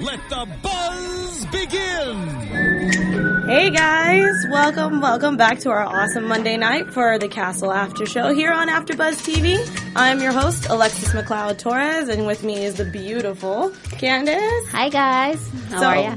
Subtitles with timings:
[0.00, 3.44] let the buzz begin!
[3.46, 8.34] Hey guys, welcome, welcome back to our awesome Monday night for the Castle After Show
[8.34, 9.58] here on AfterBuzz TV.
[9.94, 14.66] I'm your host, Alexis McLeod Torres, and with me is the beautiful Candice.
[14.68, 16.16] Hi guys, how So, are ya?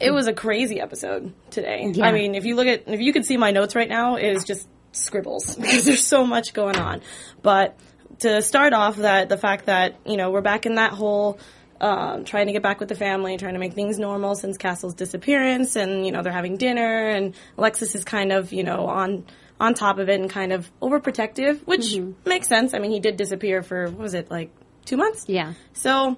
[0.00, 1.90] It was a crazy episode today.
[1.94, 2.06] Yeah.
[2.06, 4.28] I mean, if you look at, if you could see my notes right now, it
[4.28, 7.00] is just scribbles because there's so much going on.
[7.42, 7.78] But
[8.20, 11.38] to start off, that the fact that you know we're back in that whole
[11.84, 14.94] um, trying to get back with the family, trying to make things normal since Castle's
[14.94, 19.26] disappearance, and you know they're having dinner, and Alexis is kind of you know on
[19.60, 22.72] on top of it and kind of overprotective, which makes sense.
[22.72, 24.50] I mean, he did disappear for what was it like
[24.86, 25.26] two months?
[25.28, 26.16] Yeah, So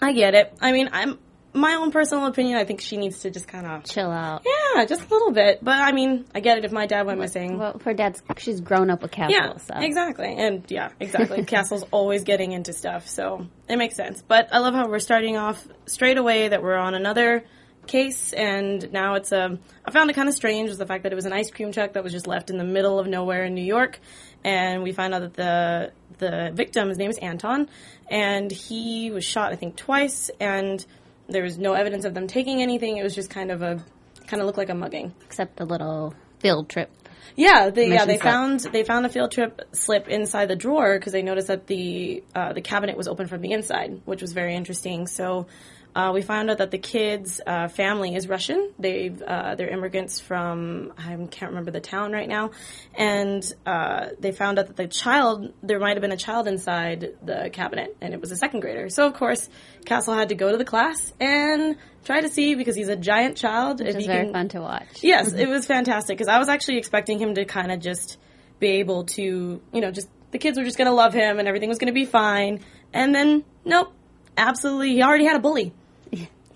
[0.00, 0.56] I get it.
[0.60, 1.18] I mean, I'm
[1.52, 2.58] my own personal opinion.
[2.58, 4.44] I think she needs to just kind of chill out.
[4.44, 5.62] yeah, just a little bit.
[5.62, 7.58] But I mean, I get it if my dad went missing.
[7.58, 10.34] Well, her dad's she's grown up with Castle, yeah, so exactly.
[10.36, 11.44] And yeah, exactly.
[11.46, 14.22] Castle's always getting into stuff, so it makes sense.
[14.26, 17.44] But I love how we're starting off straight away that we're on another
[17.86, 21.12] case and now it's a I found it kind of strange was the fact that
[21.12, 23.44] it was an ice cream truck that was just left in the middle of nowhere
[23.44, 23.98] in New York
[24.44, 27.68] and we find out that the the victim his name is Anton
[28.08, 30.84] and he was shot I think twice and
[31.30, 33.82] there was no evidence of them taking anything it was just kind of a
[34.26, 36.90] kind of looked like a mugging except a little field trip.
[37.36, 41.12] yeah, they, yeah, they found they found a field trip slip inside the drawer because
[41.12, 44.54] they noticed that the uh, the cabinet was open from the inside, which was very
[44.54, 45.06] interesting.
[45.06, 45.46] So.
[45.94, 48.72] Uh, we found out that the kids' uh, family is Russian.
[48.78, 52.50] They've uh, they're immigrants from I can't remember the town right now,
[52.94, 57.14] and uh, they found out that the child there might have been a child inside
[57.22, 58.88] the cabinet, and it was a second grader.
[58.88, 59.48] So of course,
[59.84, 63.36] Castle had to go to the class and try to see because he's a giant
[63.36, 63.80] child.
[63.80, 65.02] if Which is very can, fun to watch.
[65.02, 68.18] Yes, it was fantastic because I was actually expecting him to kind of just
[68.60, 71.48] be able to, you know, just the kids were just going to love him and
[71.48, 72.60] everything was going to be fine.
[72.92, 73.92] And then, nope,
[74.36, 75.72] absolutely, he already had a bully.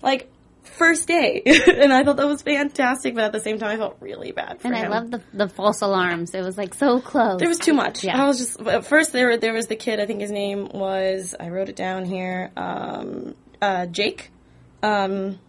[0.01, 0.31] Like,
[0.63, 1.41] first day.
[1.45, 4.59] and I thought that was fantastic, but at the same time, I felt really bad
[4.61, 4.85] for And him.
[4.85, 6.33] I love the the false alarms.
[6.33, 7.39] It was like so close.
[7.39, 8.03] There was too much.
[8.03, 8.21] Yeah.
[8.21, 9.37] I was just at first there.
[9.37, 9.99] There was the kid.
[9.99, 11.35] I think his name was.
[11.39, 12.51] I wrote it down here.
[12.57, 14.31] Um, uh, Jake.
[14.83, 15.39] Um,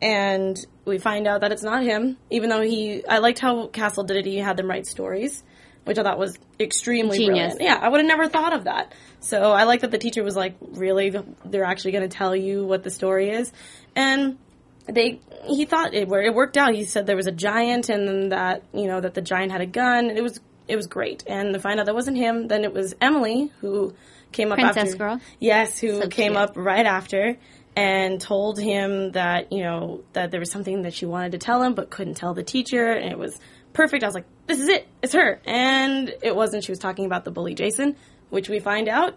[0.00, 2.18] and we find out that it's not him.
[2.30, 4.26] Even though he, I liked how Castle did it.
[4.26, 5.42] He had them write stories,
[5.84, 7.54] which I thought was extremely Genius.
[7.54, 7.60] brilliant.
[7.62, 8.92] Yeah, I would have never thought of that.
[9.20, 11.14] So I like that the teacher was like, really,
[11.46, 13.50] they're actually going to tell you what the story is,
[13.96, 14.38] and
[14.86, 16.74] they he thought it, it worked out.
[16.74, 19.66] He said there was a giant, and that you know that the giant had a
[19.66, 20.10] gun.
[20.10, 22.94] It was it was great, and to find out that wasn't him, then it was
[23.00, 23.94] Emily who
[24.32, 24.96] came up Princess after.
[24.96, 25.20] girl?
[25.38, 26.36] Yes, who So came cute.
[26.42, 27.36] up right after
[27.76, 31.62] and told him that you know that there was something that she wanted to tell
[31.62, 33.38] him but couldn't tell the teacher, and it was
[33.72, 34.04] perfect.
[34.04, 36.64] I was like, this is it, it's her, and it wasn't.
[36.64, 37.96] She was talking about the bully Jason,
[38.30, 39.14] which we find out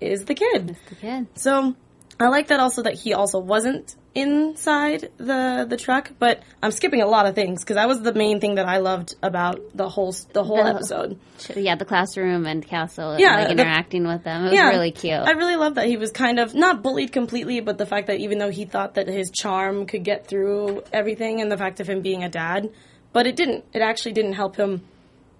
[0.00, 0.76] is the kid.
[0.88, 1.26] the kid.
[1.34, 1.74] So
[2.20, 7.02] I like that also that he also wasn't inside the the truck, but I'm skipping
[7.02, 9.88] a lot of things because that was the main thing that I loved about the
[9.88, 11.18] whole the whole The- episode.
[11.56, 13.18] Yeah, the classroom and Castle.
[13.18, 14.42] Yeah, like the- interacting with them.
[14.42, 15.14] It was Yeah, really cute.
[15.20, 18.20] I really love that he was kind of not bullied completely, but the fact that
[18.20, 21.88] even though he thought that his charm could get through everything, and the fact of
[21.88, 22.70] him being a dad,
[23.12, 23.64] but it didn't.
[23.72, 24.82] It actually didn't help him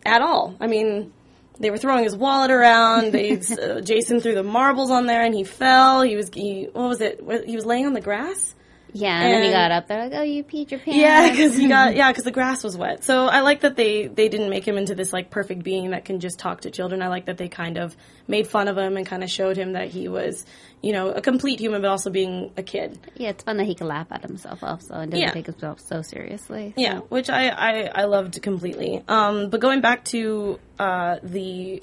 [0.04, 0.54] at all.
[0.60, 1.12] I mean.
[1.56, 3.12] They were throwing his wallet around.
[3.12, 3.30] They,
[3.62, 6.02] uh, Jason threw the marbles on there, and he fell.
[6.02, 7.20] He was he, what was it?
[7.46, 8.56] He was laying on the grass.
[8.94, 11.56] Yeah, and, then he got up there like, "Oh, you peed your pants." Yeah, because
[11.56, 13.02] he got yeah, because the grass was wet.
[13.02, 16.04] So I like that they they didn't make him into this like perfect being that
[16.04, 17.02] can just talk to children.
[17.02, 17.96] I like that they kind of
[18.28, 20.46] made fun of him and kind of showed him that he was
[20.80, 22.98] you know a complete human, but also being a kid.
[23.16, 25.32] Yeah, it's fun that he can laugh at himself also and doesn't Yeah.
[25.32, 26.72] take himself so seriously.
[26.76, 29.02] Yeah, which I I, I loved completely.
[29.08, 31.82] Um, but going back to uh, the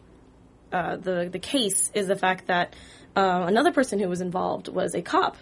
[0.71, 2.73] uh, the the case is the fact that
[3.17, 5.35] uh, another person who was involved was a cop,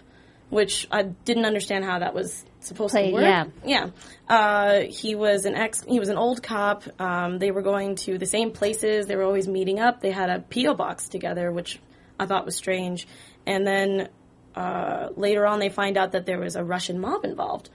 [0.50, 3.22] which I didn't understand how that was supposed Play- to work.
[3.22, 3.44] yeah.
[3.64, 3.90] yeah.
[4.28, 5.82] Uh, he was an ex.
[5.84, 6.84] He was an old cop.
[7.00, 9.06] Um, they were going to the same places.
[9.06, 10.00] They were always meeting up.
[10.00, 11.80] They had a PO box together, which
[12.18, 13.06] I thought was strange.
[13.46, 14.08] And then
[14.54, 17.70] uh, later on, they find out that there was a Russian mob involved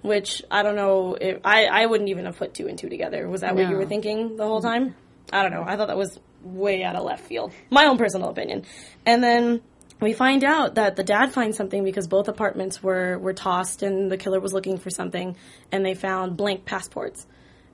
[0.00, 1.16] which I don't know.
[1.20, 3.28] If, I I wouldn't even have put two and two together.
[3.28, 4.94] Was that what you were thinking the whole time?
[5.32, 5.64] I don't know.
[5.66, 7.52] I thought that was way out of left field.
[7.70, 8.64] My own personal opinion.
[9.04, 9.60] And then
[10.00, 14.10] we find out that the dad finds something because both apartments were were tossed and
[14.10, 15.36] the killer was looking for something
[15.72, 17.26] and they found blank passports.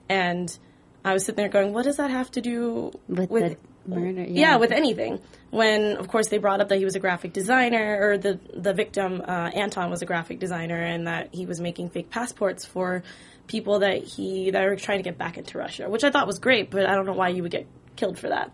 [0.08, 0.56] And
[1.04, 3.56] I was sitting there going, what does that have to do With, the
[3.86, 4.24] murder.
[4.24, 4.56] yeah.
[4.56, 5.20] with anything.
[5.50, 8.72] When, of course, they brought up that he was a graphic designer, or the the
[8.72, 13.02] victim uh, Anton was a graphic designer, and that he was making fake passports for
[13.46, 16.38] people that he that were trying to get back into Russia, which I thought was
[16.40, 18.50] great, but I don't know why you would get killed for that.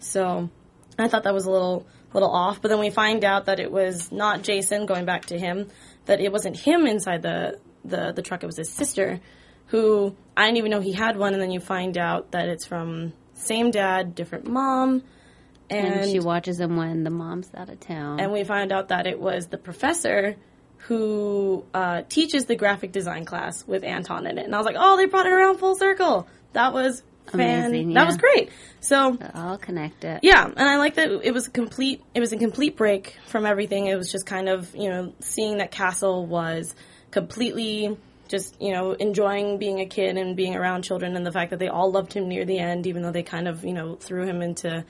[0.00, 0.48] So
[0.98, 2.60] I thought that was a little little off.
[2.60, 4.86] But then we find out that it was not Jason.
[4.86, 5.68] Going back to him,
[6.06, 8.42] that it wasn't him inside the the the truck.
[8.42, 9.20] It was his sister,
[9.66, 11.32] who I didn't even know he had one.
[11.34, 15.02] And then you find out that it's from same dad, different mom,
[15.70, 18.20] and, And she watches him when the mom's out of town.
[18.20, 20.36] and we found out that it was the professor
[20.88, 24.44] who uh, teaches the graphic design class with Anton in it.
[24.44, 26.26] And I was like, oh, they brought it around full circle.
[26.54, 27.66] That was fan.
[27.66, 28.50] Amazing, That was great.
[28.80, 30.20] So all connected.
[30.22, 32.02] yeah, and I like that it was a complete.
[32.14, 33.86] It was a complete break from everything.
[33.86, 36.74] It was just kind of you know seeing that Castle was
[37.10, 37.96] completely
[38.28, 41.58] just you know enjoying being a kid and being around children, and the fact that
[41.58, 44.24] they all loved him near the end, even though they kind of you know threw
[44.24, 44.84] him into.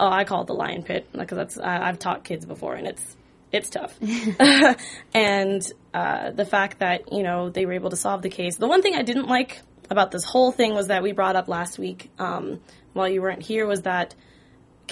[0.00, 2.86] Oh, I call it the lion pit because that's I, I've taught kids before, and
[2.88, 3.16] it's
[3.52, 3.96] it's tough.
[5.14, 8.56] and uh, the fact that you know they were able to solve the case.
[8.56, 9.60] The one thing I didn't like
[9.90, 12.60] about this whole thing was that we brought up last week um,
[12.92, 14.14] while you weren't here was that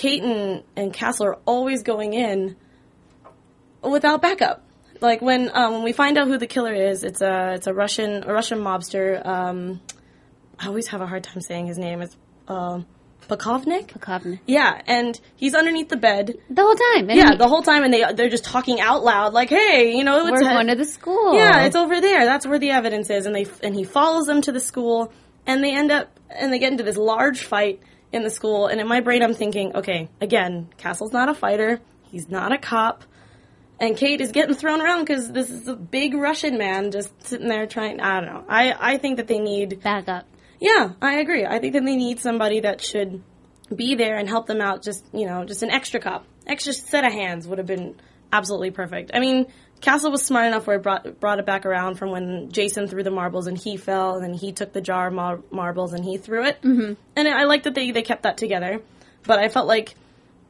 [0.02, 2.56] and, and Castle are always going in
[3.82, 4.64] without backup.
[5.00, 7.74] Like when um, when we find out who the killer is, it's a it's a
[7.74, 9.24] Russian a Russian mobster.
[9.24, 9.80] Um,
[10.58, 12.02] I always have a hard time saying his name.
[12.02, 12.16] It's
[12.48, 12.80] uh,
[13.36, 13.88] Pakovnik.
[13.88, 14.40] Pakovnik.
[14.46, 16.34] Yeah, and he's underneath the bed.
[16.50, 17.08] The whole time.
[17.10, 20.04] Yeah, he- the whole time, and they they're just talking out loud, like, "Hey, you
[20.04, 21.34] know, it's we're going to the school.
[21.34, 22.24] yeah, it's over there.
[22.24, 25.12] That's where the evidence is." And they and he follows them to the school,
[25.46, 27.80] and they end up and they get into this large fight
[28.12, 28.66] in the school.
[28.66, 31.80] And in my brain, I'm thinking, okay, again, Castle's not a fighter.
[32.10, 33.04] He's not a cop.
[33.80, 37.48] And Kate is getting thrown around because this is a big Russian man just sitting
[37.48, 37.98] there trying.
[38.00, 38.44] I don't know.
[38.48, 40.26] I, I think that they need back up.
[40.60, 41.46] Yeah, I agree.
[41.46, 43.22] I think that they need somebody that should
[43.74, 44.82] be there and help them out.
[44.82, 47.96] Just you know, just an extra cop, extra set of hands would have been
[48.32, 49.10] absolutely perfect.
[49.14, 49.46] I mean,
[49.80, 53.02] Castle was smart enough where it brought brought it back around from when Jason threw
[53.02, 56.04] the marbles and he fell, and then he took the jar of mar- marbles and
[56.04, 56.60] he threw it.
[56.62, 56.94] Mm-hmm.
[57.16, 58.80] And I like that they they kept that together,
[59.24, 59.94] but I felt like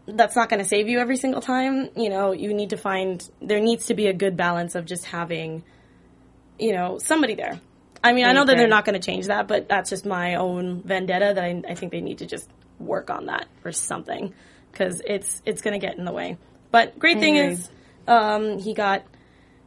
[0.07, 1.89] that's not going to save you every single time.
[1.97, 5.05] You know, you need to find there needs to be a good balance of just
[5.05, 5.63] having,
[6.59, 7.61] you know, somebody there.
[8.03, 10.37] I mean, I know that they're not going to change that, but that's just my
[10.37, 12.49] own vendetta that I, I think they need to just
[12.79, 14.33] work on that or something
[14.73, 16.39] because it's it's going to get in the way.
[16.71, 17.69] But great thing is,
[18.07, 19.05] um, he got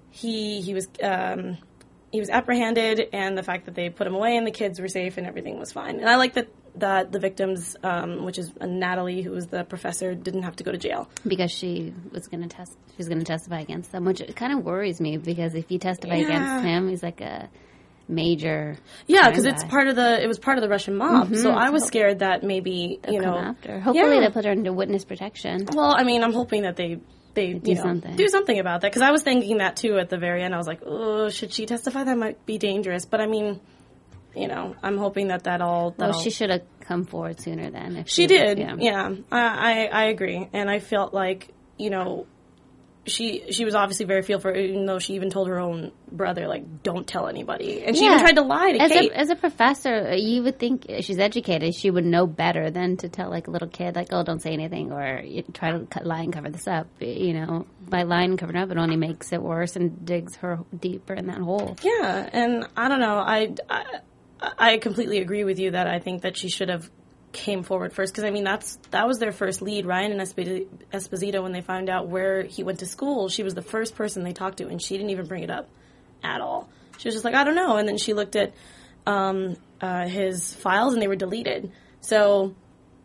[0.10, 1.58] he he was um,
[2.12, 4.88] he was apprehended, and the fact that they put him away and the kids were
[4.88, 6.00] safe and everything was fine.
[6.00, 9.64] And I like that that the victims, um, which is uh, Natalie, who was the
[9.64, 11.08] professor, didn't have to go to jail.
[11.28, 12.76] because she was going to test.
[12.98, 16.16] She's going to testify against them, which kind of worries me because if you testify
[16.16, 16.26] Yeah.
[16.26, 17.48] against him, he's like a
[18.08, 18.78] major.
[19.08, 21.36] Yeah, because it's part of the it was part of the Russian mob.
[21.36, 21.58] So mm-hmm.
[21.58, 23.80] I was scared that maybe you know after.
[23.80, 24.20] Hopefully, Yeah.
[24.22, 25.66] they'll put her into witness protection.
[25.74, 27.00] Well, I mean, I'm hoping that they
[27.34, 28.16] they do something.
[28.16, 30.54] do something about that because I was thinking that too at the very end.
[30.54, 32.04] I was like, oh, should she testify?
[32.04, 33.06] That might be dangerous.
[33.06, 33.60] But I mean,
[34.36, 37.40] you know, I'm hoping that that all that Well, all- she should have come forward
[37.40, 37.96] sooner then.
[37.98, 38.60] If she did.
[38.60, 38.76] Yeah.
[38.78, 42.28] Yeah, I, I I agree, and I felt like you know.
[43.06, 46.84] She she was obviously very fearful, even though she even told her own brother like,
[46.84, 49.12] "Don't tell anybody," and she even tried to lie to As Kate.
[49.12, 51.76] a, as a professor, you would think she's educated.
[51.76, 54.54] She would know better than to tell like a little kid, like, "Oh, don't say
[54.54, 56.88] anything," or try to cut, lie and cover this up.
[57.02, 60.60] You know, by lying and covering up, it only makes it worse and digs her
[60.80, 61.76] deeper in that hole.
[61.84, 63.18] Yeah, and I don't know.
[63.18, 63.84] I, I
[64.58, 66.90] I completely agree with you that I think that she should have
[67.34, 69.86] came forward first because I mean that's that was their first lead.
[69.86, 73.62] Ryan and Esposito when they found out where he went to school, she was the
[73.62, 75.70] first person they talked to, and she didn't even bring it up
[76.24, 76.70] at all.
[76.98, 78.54] She was just like, I don't know, and then she looked at
[79.06, 81.72] um, uh, his files and they were deleted.
[82.02, 82.54] So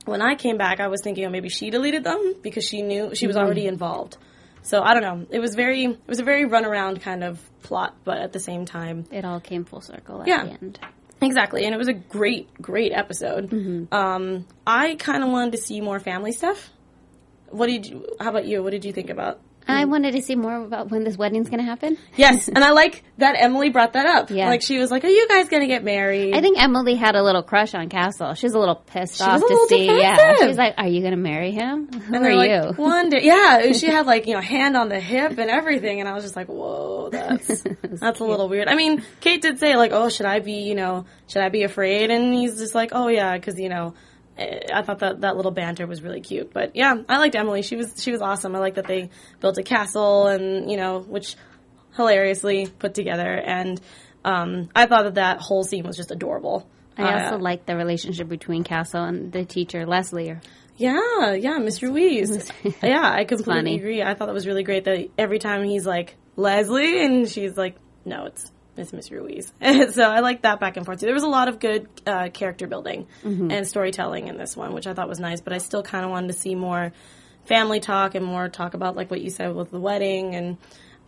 [0.04, 3.14] when I came back, I was thinking, oh, maybe she deleted them because she knew
[3.14, 4.16] she was already involved.
[4.62, 5.26] So I don't know.
[5.30, 8.64] It was very, it was a very runaround kind of plot, but at the same
[8.66, 10.44] time, It all came full circle at Yeah.
[10.44, 10.80] the end.
[11.20, 13.50] Exactly, and it was a great, great episode.
[13.92, 16.70] Um, I kind of wanted to see more family stuff.
[17.50, 18.06] What did you?
[18.20, 18.62] How about you?
[18.62, 19.40] What did you think about?
[19.68, 19.90] I mm.
[19.90, 21.98] wanted to see more about when this wedding's going to happen.
[22.16, 24.30] Yes, and I like that Emily brought that up.
[24.30, 24.48] Yeah.
[24.48, 27.22] like she was like, "Are you guys gonna get married?" I think Emily had a
[27.22, 28.34] little crush on Castle.
[28.34, 29.86] She's a little pissed off was a to little see.
[29.86, 30.48] Yeah, defensive.
[30.48, 31.88] she's like, "Are you going to marry him?
[31.92, 34.76] Who And are they're you?" like, One day, yeah, she had like you know hand
[34.76, 38.48] on the hip and everything, and I was just like, whoa, that's that's a little
[38.48, 38.68] weird.
[38.68, 41.62] I mean, Kate did say like, oh, should I be you know should I be
[41.62, 42.10] afraid?
[42.10, 43.94] And he's just like, oh yeah, because you know.
[44.38, 47.62] Eh, I thought that that little banter was really cute, but yeah, I liked Emily.
[47.62, 48.54] She was she was awesome.
[48.54, 51.36] I like that they built a castle and you know, which
[51.96, 53.32] hilariously put together.
[53.34, 53.80] And
[54.24, 56.68] um, I thought that that whole scene was just adorable.
[56.96, 60.36] I also Uh, like the relationship between Castle and the teacher Leslie.
[60.76, 62.50] Yeah, yeah, Miss Ruiz.
[62.82, 64.02] yeah, I completely agree.
[64.02, 67.76] I thought that was really great that every time he's like Leslie and she's like,
[68.04, 69.52] no, it's it's Miss Ruiz.
[69.92, 71.06] so I like that back and forth too.
[71.06, 73.50] There was a lot of good uh, character building Mm-hmm.
[73.50, 75.40] and storytelling in this one, which I thought was nice.
[75.40, 76.92] But I still kind of wanted to see more
[77.46, 80.56] family talk and more talk about like what you said with the wedding and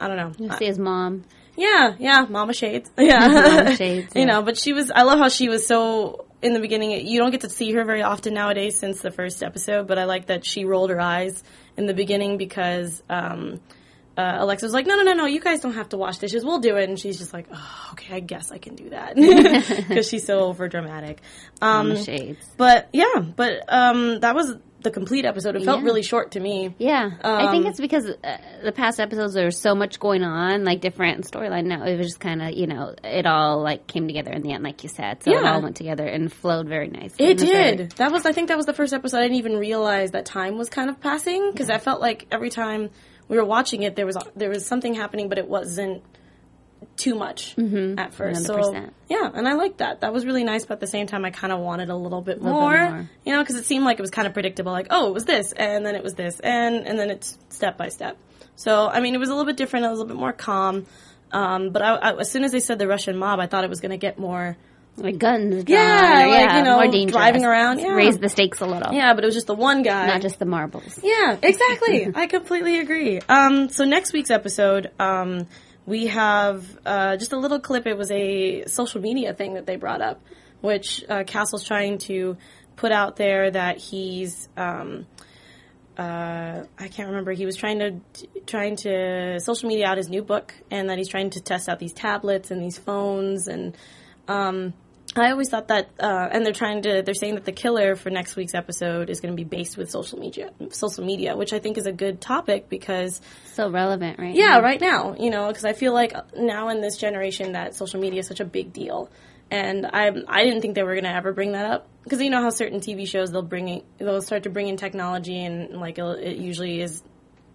[0.01, 0.33] I don't know.
[0.39, 1.25] You see his mom.
[1.57, 2.91] Yeah, yeah, Mama Shades.
[2.99, 4.91] Yeah, Mama Shades, you know, but she was.
[4.91, 7.07] I love how she was so in the beginning.
[7.07, 10.05] You don't get to see her very often nowadays since the first episode, but I
[10.05, 11.43] like that she rolled her eyes
[11.77, 13.61] in the beginning because um,
[14.21, 16.45] uh, Alexa was like, "No, no, no, no, you guys don't have to wash dishes.
[16.45, 19.15] We'll do it." And she's just like, oh, "Okay, I guess I can do that,"
[19.89, 21.21] because she's so over dramatic.
[21.63, 22.45] Um, Shades.
[22.57, 25.57] but yeah, but um, that was the complete episode.
[25.57, 25.85] It felt Yeah.
[25.85, 26.75] really short to me.
[26.79, 30.23] Yeah, I think Um, it's because uh, the past episodes there was so much going
[30.23, 31.67] on, like different storyline.
[31.67, 34.53] Now it was just kind of you know it all like came together in the
[34.53, 35.23] end, like you said.
[35.23, 35.53] So it Yeah.
[35.53, 37.27] all went together and flowed very nicely.
[37.27, 37.91] It did.
[37.97, 39.19] That was, I think, that was the first episode.
[39.19, 42.49] I didn't even realize that time was kind of passing because I felt like every
[42.49, 42.89] time
[43.31, 46.03] we were watching it, there was there was something happening, but it wasn't
[46.97, 48.45] too much at first.
[48.45, 48.91] So 100%.
[49.09, 50.01] yeah, and I liked that.
[50.01, 50.67] That was really nice.
[50.67, 52.91] But at the same time, I kind of wanted a little bit little more, bit
[52.91, 53.11] more.
[53.25, 54.73] you know, because it seemed like it was kind of predictable.
[54.73, 57.79] Like, oh, it was this, and then it was this, and and then it's step
[57.79, 58.19] by step.
[58.57, 59.87] So I mean, it was a little bit different.
[59.87, 60.87] It was a little bit more calm.
[61.33, 63.71] Um, but I, I, as soon as they said the Russian mob, I thought it
[63.71, 64.57] was going to get more.
[65.01, 65.65] Like guns.
[65.67, 67.13] Yeah, drawn, or, like, you know, more dangerous.
[67.13, 67.89] driving around, yeah.
[67.89, 68.93] raise the stakes a little.
[68.93, 70.07] Yeah, but it was just the one guy.
[70.07, 70.99] not just the marbles.
[71.03, 72.11] Yeah, exactly.
[72.15, 73.21] I completely agree.
[73.29, 75.47] Um, so next week's episode, um,
[75.87, 77.87] we have uh, just a little clip.
[77.87, 80.23] It was a social media thing that they brought up,
[80.61, 82.37] which uh, Castle's trying to
[82.77, 84.49] put out there that he's.
[84.57, 85.07] Um,
[85.99, 87.33] uh, I can't remember.
[87.33, 88.01] He was trying to
[88.47, 91.79] trying to social media out his new book, and that he's trying to test out
[91.79, 93.77] these tablets and these phones, and
[94.27, 94.73] um,
[95.17, 98.11] I always thought that, uh, and they're trying to, they're saying that the killer for
[98.11, 101.59] next week's episode is going to be based with social media, social media, which I
[101.59, 103.21] think is a good topic because,
[103.55, 104.35] So relevant, right?
[104.35, 108.01] yeah, right now, you know, because I feel like now in this generation that social
[108.01, 109.11] media is such a big deal,
[109.51, 112.31] and I, I didn't think they were going to ever bring that up because you
[112.31, 115.81] know how certain TV shows they'll bring, in, they'll start to bring in technology and
[115.81, 117.03] like it'll, it usually is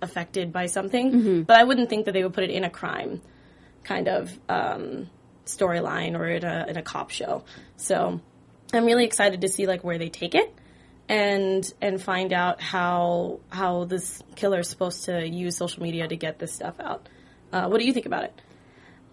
[0.02, 3.22] affected by something, but I wouldn't think that they would put it in a crime
[3.86, 5.10] kind of um,
[5.46, 7.44] storyline or in a in a cop show.
[7.78, 8.20] So
[8.74, 10.54] I'm really excited to see like where they take it
[11.08, 16.16] and and find out how how this killer is supposed to use social media to
[16.16, 17.08] get this stuff out.
[17.52, 18.42] Uh, what do you think about it?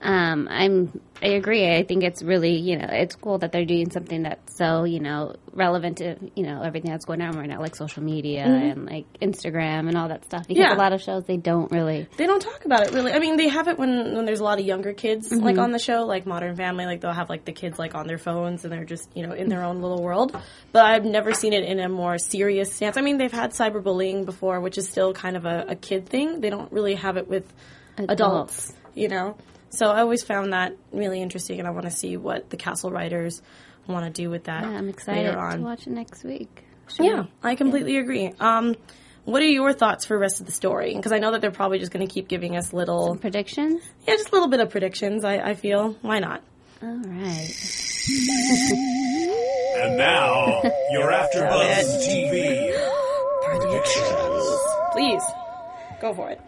[0.02, 1.00] Um, I'm.
[1.22, 1.72] I agree.
[1.72, 4.98] I think it's really, you know, it's cool that they're doing something that's so, you
[4.98, 8.86] know, relevant to, you know, everything that's going on right now, like social media and
[8.86, 10.48] like Instagram and all that stuff.
[10.48, 10.72] Because Mm-hmm.
[10.72, 10.76] Yeah.
[10.76, 12.08] a lot of shows they don't really.
[12.16, 13.12] They don't talk about it really.
[13.12, 15.70] I mean, they have it when when there's a lot of younger kids like on
[15.70, 16.86] the show, like Modern Family.
[16.86, 19.32] Like they'll have like the kids like on their phones and they're just you know
[19.32, 20.36] in their own little world.
[20.72, 22.96] But I've never seen it in a more serious stance.
[22.96, 26.40] I mean, they've had cyberbullying before, which is still kind of a, a kid thing.
[26.40, 27.44] They don't really have it with
[28.08, 29.36] adults, you know.
[29.74, 32.90] So I always found that really interesting, and I want to see what the Castle
[32.90, 33.40] writers
[33.86, 34.62] want to do with that.
[34.62, 35.62] Yeah, I'm excited later to on.
[35.62, 36.64] watch it next week.
[36.88, 37.28] Should Yeah, we?
[37.42, 38.32] I completely agree.
[38.38, 38.76] Um,
[39.24, 40.94] what are your thoughts for the rest of the story?
[40.94, 43.80] Because I know that they're probably just going to keep giving us little, Predictions?
[44.06, 45.24] yeah, just a little bit of predictions.
[45.24, 46.42] I, I feel why not?
[46.82, 47.54] All right.
[49.78, 50.60] And now,
[50.90, 52.72] your AfterBuzz TV
[53.44, 54.58] predictions.
[54.92, 55.22] Please,
[56.00, 56.40] go for it.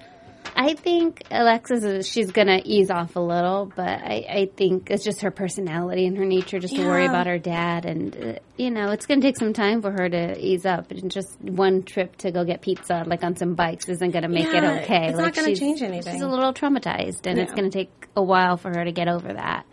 [0.57, 5.03] I think Alexis is she's gonna ease off a little, but I, I think it's
[5.05, 8.71] just her personality and her nature just to worry about her dad, and uh, you
[8.71, 10.91] know it's gonna take some time for her to ease up.
[10.93, 14.45] And just one trip to go get pizza, like on some bikes, isn't gonna make
[14.47, 15.09] Yeah, it okay.
[15.09, 16.13] it's not gonna change anything.
[16.13, 19.33] She's a little traumatized, and it's gonna take a while for her to get over
[19.33, 19.67] that.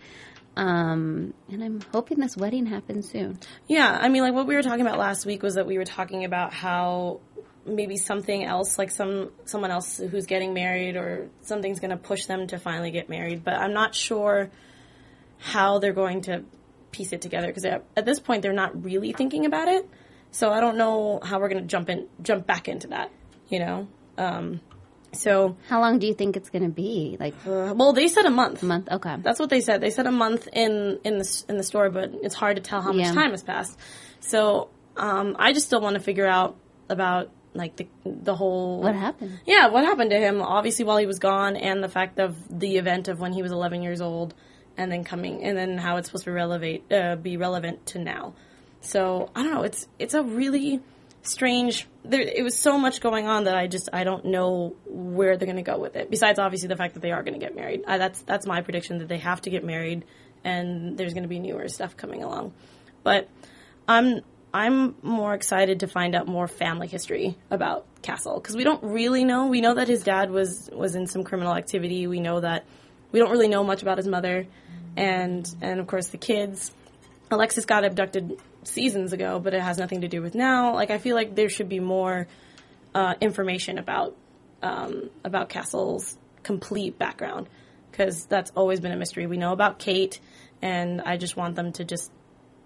[0.56, 3.40] Um, and I'm hoping this wedding happens soon.
[3.68, 5.86] Yeah, I mean, like what we were talking about last week was that we were
[5.86, 7.22] talking about how
[7.66, 12.26] maybe something else, like some someone else who's getting married, or something's going to push
[12.26, 13.44] them to finally get married.
[13.44, 14.50] But I'm not sure
[15.40, 16.44] how they're going to
[16.92, 19.88] piece it together because at, this point they're not really thinking about it.
[20.32, 23.12] So I don't know how we're going to jump in, jump back into that.
[23.50, 23.88] You know,
[24.18, 24.62] um,
[25.14, 27.18] So, How long do you think it's going to be?
[27.20, 28.64] Like uh, well, they said a month.
[28.64, 28.88] a month?
[28.90, 29.18] Okay.
[29.22, 29.82] That's what they said.
[29.82, 32.82] They said a month in in the in the story, but it's hard to tell
[32.82, 33.78] how much time has passed.
[34.22, 36.56] So um, I just still want to figure out
[36.88, 39.40] about like the the whole What happened?
[39.46, 40.42] Yeah, what happened to him?
[40.42, 43.52] Obviously, while he was gone, and the fact of the event of when he was
[43.52, 44.34] 11 years old,
[44.78, 48.00] and then coming, and then how it's supposed to be relevant uh, be relevant to
[48.00, 48.34] now.
[48.82, 49.64] So I don't know.
[49.64, 50.82] It's it's a really
[51.24, 51.88] strange.
[52.04, 55.46] There, it was so much going on that I just I don't know where they're
[55.46, 56.10] going to go with it.
[56.10, 57.84] Besides, obviously, the fact that they are going to get married.
[57.88, 60.06] I, that's that's my prediction that they have to get married,
[60.44, 62.54] and there's going to be newer stuff coming along.
[63.04, 63.30] But
[63.88, 64.22] I'm
[64.54, 69.24] I'm more excited to find out more family history about Castle because we don't really
[69.24, 69.48] know.
[69.48, 72.08] We know that his dad was was in some criminal activity.
[72.08, 72.66] We know that
[73.12, 74.46] we don't really know much about his mother,
[74.98, 76.72] and and of course the kids.
[77.30, 80.74] Alexis got abducted seasons ago, but it has nothing to do with now.
[80.74, 82.28] Like I feel like there should be more
[82.94, 84.18] uh, information about
[84.62, 87.48] um, about Castle's complete background
[87.90, 89.28] because that's always been a mystery.
[89.28, 90.20] We know about Kate,
[90.62, 92.12] and I just want them to just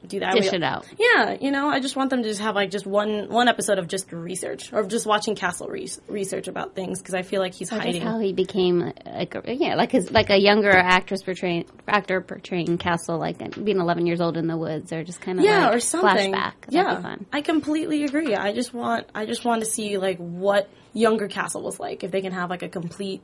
[0.05, 0.33] do that.
[0.35, 0.85] Dish We- it out.
[0.97, 3.79] Yeah, you know, I just want them to just have like just one one episode
[3.79, 7.53] of just research or just watching Castle re- research about things because I feel like
[7.53, 8.01] he's hiding.
[8.01, 12.77] how he became like a, yeah, like his like a younger actress portraying actor portraying
[12.77, 15.75] Castle, like being 11 years old in the woods, or just kind of yeah, like
[15.75, 16.33] or something.
[16.33, 16.53] flashback.
[16.61, 17.25] That'd yeah, be fun.
[17.33, 18.35] I completely agree.
[18.35, 22.11] I just want I just want to see like what younger Castle was like if
[22.11, 23.23] they can have like a complete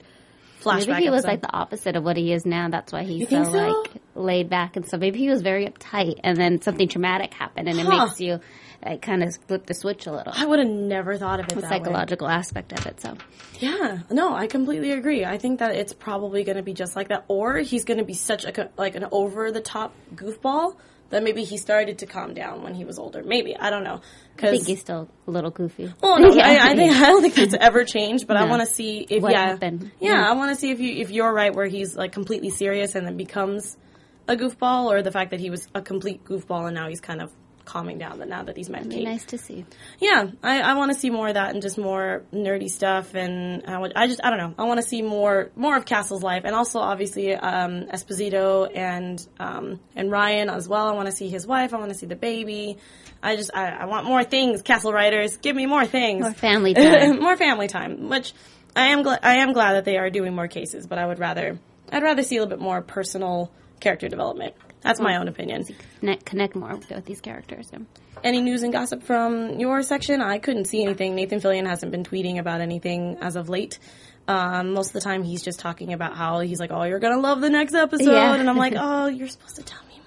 [0.62, 0.88] flashback.
[0.88, 2.70] Maybe he was like the opposite of what he is now.
[2.70, 3.52] That's why he's so, so?
[3.52, 5.00] like laid back and stuff.
[5.00, 8.40] Maybe he was very uptight, and then something traumatic happened, and it makes you
[8.86, 10.34] like kind of flip the switch a little.
[10.36, 11.78] I would have never thought of it The that way.
[11.78, 13.00] psychological aspect of it.
[13.00, 13.16] So
[13.60, 15.24] Yeah, no, I completely agree.
[15.24, 18.06] I think that it's probably going to be just like that, or he's going to
[18.06, 20.76] be such a like an over the top goofball
[21.12, 23.22] that maybe he started to calm down when he was older.
[23.24, 24.02] Maybe I don't know.
[24.40, 25.94] I think he's still a little goofy.
[26.02, 26.48] well, no, Yeah.
[26.48, 28.28] I, I think I don't think that's ever changed.
[28.28, 29.92] But I want to see if What yeah, happened?
[30.00, 30.30] yeah, Yeah.
[30.30, 33.06] I want to see if you if you're right where he's like completely serious and
[33.06, 33.78] then becomes
[34.28, 37.22] a goofball, or the fact that he was a complete goofball and now he's kind
[37.22, 37.32] of
[37.72, 38.20] calming down.
[38.20, 39.66] That now that these men be nice to see.
[40.00, 43.64] Yeah, I, I want to see more of that and just more nerdy stuff, and
[43.66, 44.54] I, would, I just I don't know.
[44.58, 49.26] I want to see more more of Castle's life, and also obviously um, Esposito and
[49.40, 50.88] um, and Ryan as well.
[50.88, 51.74] I want to see his wife.
[51.74, 52.78] I want to see the baby.
[53.24, 54.62] I just I, I want more things.
[54.62, 56.24] Castle writers, give me more things.
[56.24, 57.20] More family time.
[57.20, 58.10] more family time.
[58.10, 58.34] Which
[58.76, 61.20] I am glad I am glad that they are doing more cases, but I would
[61.20, 61.58] rather
[61.90, 64.56] I'd rather see a little bit more personal character development.
[64.82, 65.66] That's my own opinion.
[66.00, 67.70] Connect, connect more with these characters.
[67.70, 67.80] So.
[68.24, 70.22] Any news and gossip from your section?
[70.22, 71.16] I couldn't see anything.
[71.16, 73.78] Nathan Fillion hasn't been tweeting about anything as of late.
[74.28, 77.20] Um, most of the time, he's just talking about how he's like, "Oh, you're gonna
[77.20, 78.36] love the next episode," Yeah.
[78.36, 80.00] and I'm like, "Oh, you're supposed to tell me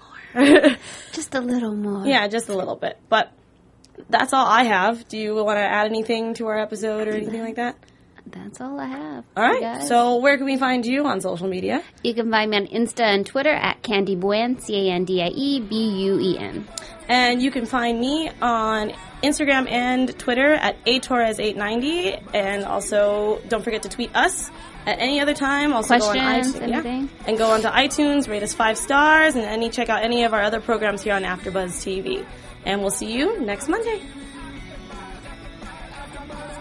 [0.63, 0.75] more."
[1.11, 2.05] Just a little more.
[2.05, 3.31] yeah, just a little bit, but
[4.09, 5.07] that's all I have.
[5.07, 7.77] Do you want to add anything to our episode or anything like that?
[8.27, 9.23] That's all I have.
[9.37, 9.83] All right.
[9.83, 11.83] So, where can we find you on social media?
[12.03, 15.21] You can find me on Insta and Twitter at Candy Buen, C A N D
[15.21, 16.67] I E B U E N.
[17.07, 22.21] And you can find me on Instagram and Twitter at atorres890.
[22.33, 24.49] And also, don't forget to tweet us
[24.85, 25.73] at any other time.
[25.73, 27.09] Also, go on Questions, iTunes, anything?
[27.27, 30.41] and go onto iTunes, rate us five stars, and any check out any of our
[30.41, 32.25] other programs here on AfterBuzz TV.
[32.65, 34.01] And we'll see you next Monday.